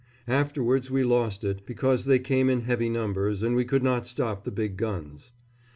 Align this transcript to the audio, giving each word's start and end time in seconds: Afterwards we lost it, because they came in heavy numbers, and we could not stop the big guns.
Afterwards 0.27 0.89
we 0.89 1.03
lost 1.03 1.43
it, 1.43 1.63
because 1.63 2.05
they 2.05 2.17
came 2.17 2.49
in 2.49 2.61
heavy 2.61 2.89
numbers, 2.89 3.43
and 3.43 3.55
we 3.55 3.65
could 3.65 3.83
not 3.83 4.07
stop 4.07 4.43
the 4.45 4.51
big 4.51 4.75
guns. 4.75 5.31